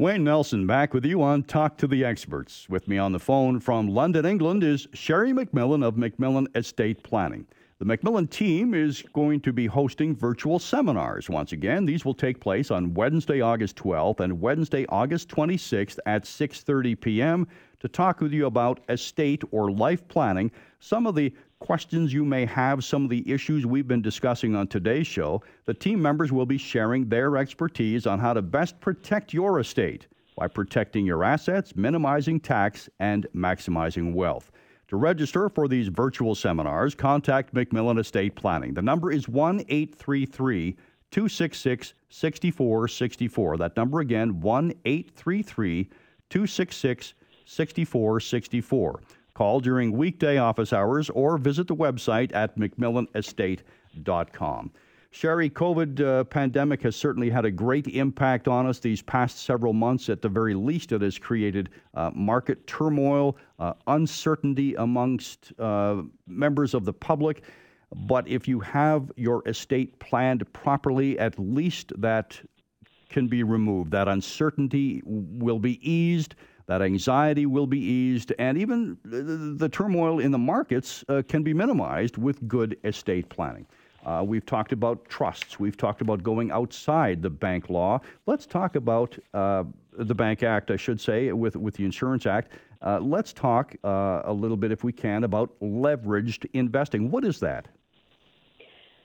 [0.00, 2.66] Wayne Nelson back with you on Talk to the Experts.
[2.70, 7.46] With me on the phone from London, England is Sherry MacMillan of MacMillan Estate Planning.
[7.80, 11.84] The MacMillan team is going to be hosting virtual seminars once again.
[11.84, 17.46] These will take place on Wednesday, August 12th and Wednesday, August 26th at 6:30 p.m.
[17.80, 21.30] to talk with you about estate or life planning, some of the
[21.60, 25.42] questions you may have, some of the issues we've been discussing on today's show.
[25.66, 30.08] The team members will be sharing their expertise on how to best protect your estate
[30.36, 34.50] by protecting your assets, minimizing tax, and maximizing wealth.
[34.88, 38.74] To register for these virtual seminars, contact MacMillan Estate Planning.
[38.74, 40.72] The number is 1 833
[41.10, 43.56] 266 6464.
[43.58, 45.84] That number again, 1 833
[46.30, 49.00] 266 6464.
[49.40, 54.70] Call during weekday office hours or visit the website at macmillanestate.com.
[55.12, 59.72] Sherry, COVID uh, pandemic has certainly had a great impact on us these past several
[59.72, 60.10] months.
[60.10, 66.74] At the very least, it has created uh, market turmoil, uh, uncertainty amongst uh, members
[66.74, 67.42] of the public.
[67.94, 72.38] But if you have your estate planned properly, at least that
[73.08, 73.92] can be removed.
[73.92, 76.34] That uncertainty will be eased.
[76.70, 81.52] That anxiety will be eased, and even the, turmoil in the markets uh, can be
[81.52, 83.66] minimized with good estate planning.
[84.06, 85.58] Uh, we've talked about trusts.
[85.58, 87.98] We've talked about going outside the bank law.
[88.26, 89.64] Let's talk about uh,
[89.98, 92.52] the Bank Act, I should say, with, with the Insurance Act.
[92.80, 97.10] Uh, let's talk uh, a little bit, if we can, about leveraged investing.
[97.10, 97.66] What is that?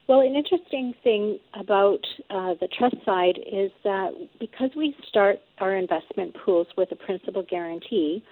[0.07, 5.75] Well, an interesting thing about uh, the trust side is that because we start our
[5.75, 8.23] investment pools with a principal guarantee,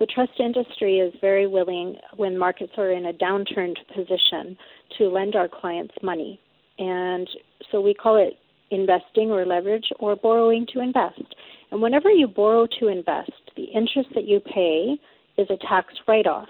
[0.00, 4.56] the trust industry is very willing, when markets are in a downturned position,
[4.98, 6.40] to lend our clients money.
[6.80, 7.28] And
[7.70, 8.36] so we call it
[8.72, 11.36] investing or leverage or borrowing to invest.
[11.70, 14.96] And whenever you borrow to invest, the interest that you pay
[15.38, 16.48] is a tax write off.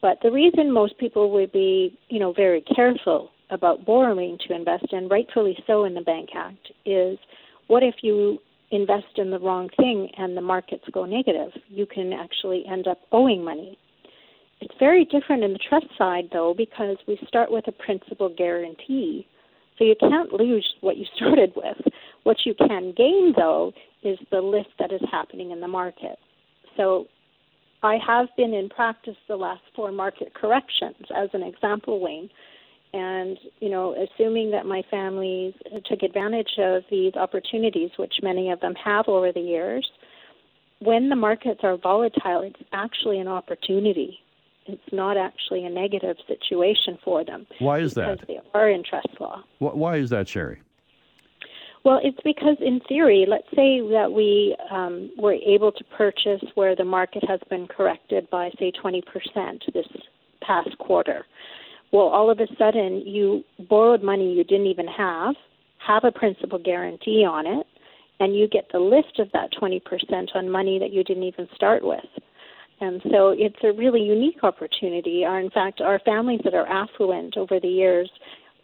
[0.00, 4.86] But the reason most people would be, you know, very careful about borrowing to invest,
[4.92, 7.18] and rightfully so in the Bank Act, is
[7.66, 8.38] what if you
[8.70, 11.50] invest in the wrong thing and the markets go negative?
[11.68, 13.78] You can actually end up owing money.
[14.60, 19.26] It's very different in the trust side, though, because we start with a principal guarantee.
[19.78, 21.78] So you can't lose what you started with.
[22.24, 23.72] What you can gain, though,
[24.02, 26.18] is the lift that is happening in the market.
[26.76, 27.06] So
[27.82, 32.28] I have been in practice the last four market corrections, as an example, Wayne.
[32.92, 35.54] And, you know, assuming that my families
[35.88, 39.88] took advantage of these opportunities, which many of them have over the years,
[40.80, 44.18] when the markets are volatile, it's actually an opportunity
[44.66, 47.46] it's not actually a negative situation for them.
[47.58, 48.26] Why is because that?
[48.26, 49.42] Because they are in trust law.
[49.58, 50.60] Why is that, Sherry?
[51.82, 56.76] Well, it's because in theory, let's say that we um, were able to purchase where
[56.76, 59.02] the market has been corrected by, say, 20%
[59.72, 59.86] this
[60.42, 61.24] past quarter.
[61.92, 65.34] Well, all of a sudden, you borrowed money you didn't even have,
[65.78, 67.66] have a principal guarantee on it,
[68.20, 69.80] and you get the lift of that 20%
[70.34, 72.04] on money that you didn't even start with.
[72.80, 75.24] And so it's a really unique opportunity.
[75.24, 78.10] Our, in fact, our families that are affluent over the years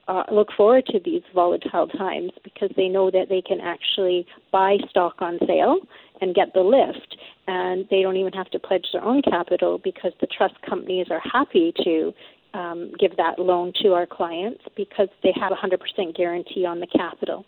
[0.08, 4.76] uh, look forward to these volatile times because they know that they can actually buy
[4.88, 5.78] stock on sale
[6.20, 7.16] and get the lift.
[7.46, 11.20] And they don't even have to pledge their own capital because the trust companies are
[11.20, 12.12] happy to
[12.56, 16.86] um, give that loan to our clients because they have a 100% guarantee on the
[16.86, 17.44] capital.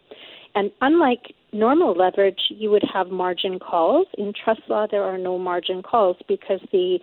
[0.54, 4.06] And unlike normal leverage, you would have margin calls.
[4.16, 6.98] In trust law, there are no margin calls because the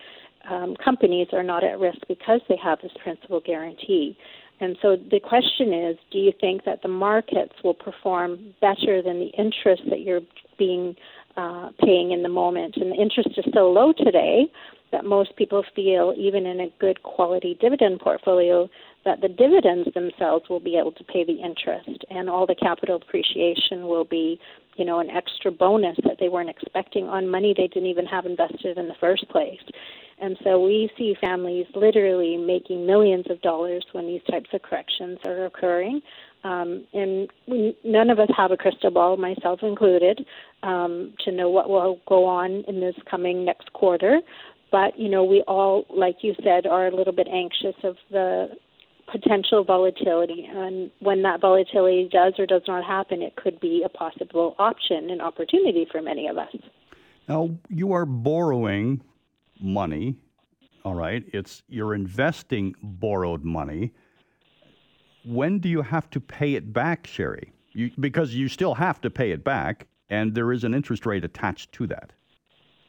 [0.49, 4.17] um, companies are not at risk because they have this principal guarantee.
[4.59, 9.19] And so the question is do you think that the markets will perform better than
[9.19, 10.21] the interest that you're
[10.57, 10.95] being
[11.35, 12.77] uh, paying in the moment?
[12.77, 14.45] And the interest is so low today
[14.95, 18.69] that most people feel, even in a good quality dividend portfolio,
[19.03, 22.95] that the dividends themselves will be able to pay the interest and all the capital
[22.95, 24.39] appreciation will be
[24.77, 28.25] you know an extra bonus that they weren't expecting on money they didn't even have
[28.25, 29.59] invested in the first place.
[30.17, 35.19] And so we see families literally making millions of dollars when these types of corrections
[35.25, 36.01] are occurring.
[36.45, 40.25] Um, and we, none of us have a crystal ball myself included
[40.63, 44.21] um, to know what will go on in this coming next quarter
[44.71, 48.49] but you know we all like you said are a little bit anxious of the
[49.11, 50.47] potential volatility.
[50.49, 55.09] And when that volatility does or does not happen, it could be a possible option
[55.09, 56.55] and opportunity for many of us.
[57.27, 59.01] Now, you are borrowing
[59.59, 60.15] money,
[60.83, 61.23] all right?
[61.33, 63.91] It's you're investing borrowed money.
[65.23, 67.51] When do you have to pay it back, Sherry?
[67.71, 71.25] You, because you still have to pay it back, and there is an interest rate
[71.25, 72.11] attached to that.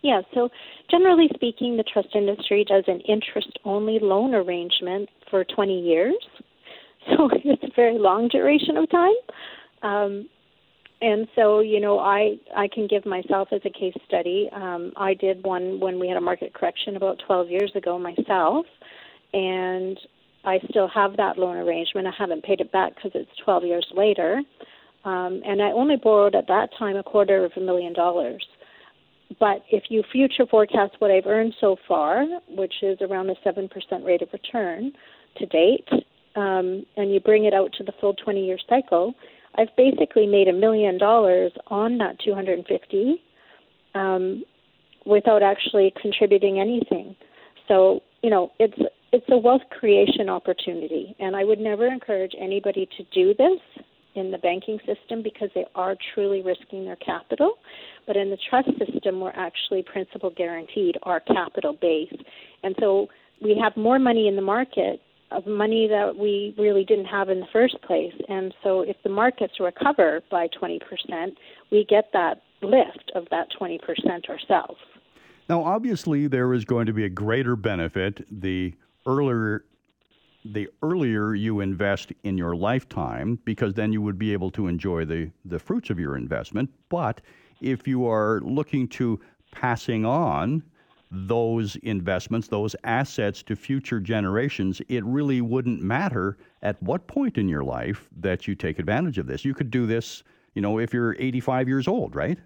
[0.07, 0.51] Yeah, so
[0.89, 6.15] generally speaking, the trust industry does an interest only loan arrangement for 20 years.
[7.09, 9.15] So it's a very long duration of time.
[9.83, 10.29] Um,
[11.01, 14.51] and so, you know, I I can give myself as a case study.
[14.53, 18.67] Um, I did one when we had a market correction about 12 years ago myself,
[19.33, 19.97] and
[20.45, 22.09] I still have that loan arrangement.
[22.09, 24.43] I haven't paid it back because it's 12 years later,
[25.05, 28.45] um, and I only borrowed at that time a quarter of a million dollars.
[29.39, 33.69] But if you future forecast what I've earned so far, which is around a 7%
[34.05, 34.93] rate of return
[35.39, 35.89] to date,
[36.37, 39.15] um, and you bring it out to the full 20 year cycle,
[39.57, 43.23] I've basically made a million dollars on that 250
[43.95, 44.45] um,
[45.05, 47.17] without actually contributing anything.
[47.69, 48.79] So, you know, it's
[49.13, 53.61] it's a wealth creation opportunity, and I would never encourage anybody to do this
[54.17, 57.55] in the banking system because they are truly risking their capital.
[58.07, 62.15] But in the trust system, we're actually principal guaranteed our capital base.
[62.63, 63.09] And so
[63.43, 67.41] we have more money in the market of money that we really didn't have in
[67.41, 68.15] the first place.
[68.29, 70.81] And so if the markets recover by 20%,
[71.71, 73.79] we get that lift of that 20%
[74.29, 74.79] ourselves.
[75.49, 78.75] Now, obviously, there is going to be a greater benefit the
[79.07, 79.65] earlier
[80.53, 85.05] the earlier you invest in your lifetime because then you would be able to enjoy
[85.05, 86.71] the, the fruits of your investment.
[86.89, 87.21] But
[87.61, 89.21] if you are looking to
[89.51, 90.63] passing on
[91.11, 97.49] those investments, those assets to future generations, it really wouldn't matter at what point in
[97.49, 99.45] your life that you take advantage of this.
[99.45, 100.23] You could do this,
[100.55, 102.39] you know, if you're 85 years old, right?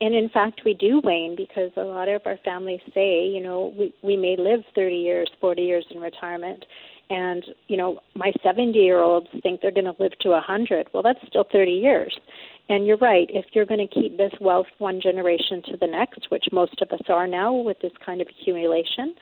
[0.00, 3.74] And in fact, we do, Wayne, because a lot of our families say, you know,
[3.76, 6.64] we, we may live 30 years, 40 years in retirement.
[7.12, 10.88] And, you know, my 70 year olds think they're going to live to 100.
[10.94, 12.18] Well, that's still 30 years.
[12.70, 16.30] And you're right, if you're going to keep this wealth one generation to the next,
[16.30, 19.14] which most of us are now with this kind of accumulation,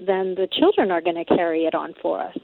[0.00, 2.36] then the children are going to carry it on for us.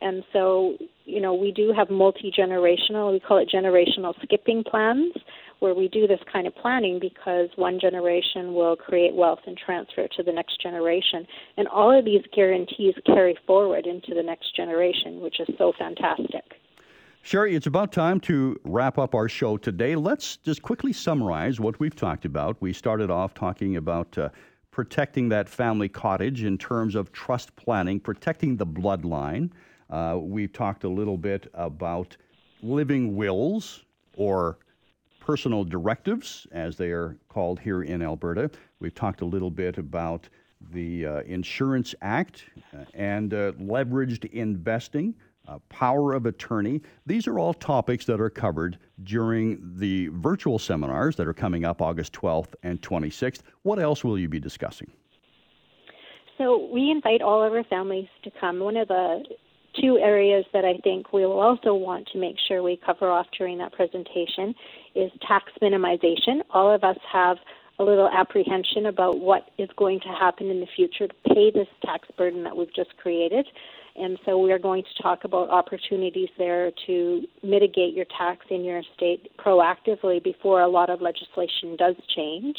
[0.00, 5.12] And so, you know, we do have multi generational, we call it generational skipping plans,
[5.60, 10.02] where we do this kind of planning because one generation will create wealth and transfer
[10.02, 11.26] it to the next generation.
[11.56, 16.44] And all of these guarantees carry forward into the next generation, which is so fantastic.
[17.22, 19.96] Sherry, it's about time to wrap up our show today.
[19.96, 22.56] Let's just quickly summarize what we've talked about.
[22.60, 24.28] We started off talking about uh,
[24.70, 29.50] protecting that family cottage in terms of trust planning, protecting the bloodline.
[29.90, 32.16] Uh, we talked a little bit about
[32.62, 33.84] living wills
[34.16, 34.58] or
[35.28, 38.50] personal directives, as they are called here in Alberta.
[38.80, 40.26] We've talked a little bit about
[40.72, 45.14] the uh, Insurance Act uh, and uh, leveraged investing
[45.46, 46.80] uh, power of attorney.
[47.04, 51.82] These are all topics that are covered during the virtual seminars that are coming up
[51.82, 53.42] August 12th and 26th.
[53.64, 54.90] What else will you be discussing?
[56.38, 58.60] So, we invite all of our families to come.
[58.60, 59.24] One of the
[59.80, 63.26] two areas that I think we will also want to make sure we cover off
[63.36, 64.54] during that presentation
[64.94, 66.40] is tax minimization.
[66.50, 67.36] All of us have
[67.78, 71.68] a little apprehension about what is going to happen in the future to pay this
[71.84, 73.46] tax burden that we've just created.
[73.96, 78.64] And so we are going to talk about opportunities there to mitigate your tax in
[78.64, 82.56] your state proactively before a lot of legislation does change.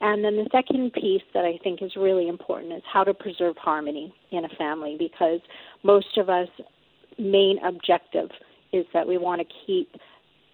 [0.00, 3.56] And then the second piece that I think is really important is how to preserve
[3.56, 5.40] harmony in a family because
[5.82, 6.48] most of us
[7.18, 8.30] main objective
[8.72, 9.94] is that we want to keep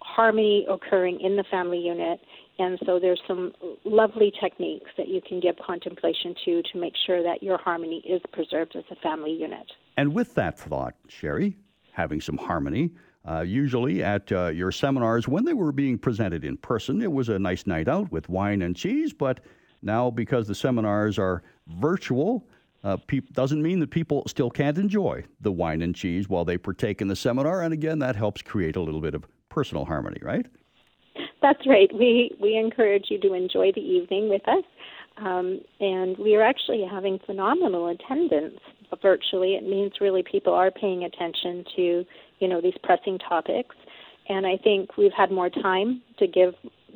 [0.01, 2.19] harmony occurring in the family unit
[2.59, 3.53] and so there's some
[3.85, 8.21] lovely techniques that you can give contemplation to to make sure that your harmony is
[8.33, 9.71] preserved as a family unit.
[9.95, 11.55] And with that thought, Sherry,
[11.91, 12.91] having some harmony,
[13.27, 17.29] uh, usually at uh, your seminars, when they were being presented in person, it was
[17.29, 19.13] a nice night out with wine and cheese.
[19.13, 19.41] But
[19.81, 22.47] now, because the seminars are virtual,
[22.83, 26.57] uh, pe- doesn't mean that people still can't enjoy the wine and cheese while they
[26.57, 27.61] partake in the seminar.
[27.61, 30.45] And again, that helps create a little bit of personal harmony, right?
[31.41, 31.89] That's right.
[31.93, 34.63] We we encourage you to enjoy the evening with us,
[35.17, 38.59] um, and we are actually having phenomenal attendance
[39.01, 39.55] virtually.
[39.55, 42.05] It means really people are paying attention to
[42.39, 43.75] you know these pressing topics,
[44.29, 46.53] and I think we've had more time to give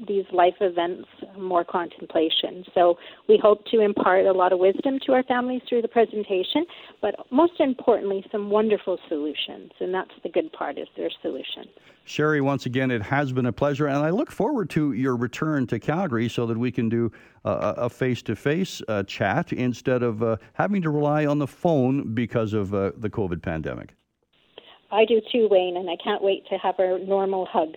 [0.08, 2.64] these life events more contemplation.
[2.74, 6.66] So we hope to impart a lot of wisdom to our families through the presentation,
[7.02, 9.72] but most importantly, some wonderful solutions.
[9.80, 11.66] And that's the good part is their solution.
[12.04, 15.68] Sherry, once again, it has been a pleasure, and I look forward to your return
[15.68, 17.12] to Calgary so that we can do
[17.46, 22.54] a face to face chat instead of uh, having to rely on the phone because
[22.54, 23.94] of uh, the COVID pandemic.
[24.92, 27.76] I do too, Wayne, and I can't wait to have our normal hug.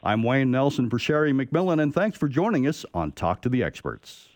[0.03, 3.63] I'm Wayne Nelson for Sherry MacMillan, and thanks for joining us on Talk to the
[3.63, 4.27] Experts.